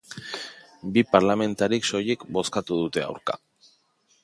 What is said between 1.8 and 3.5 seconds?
soilik bozkatu dute aurka.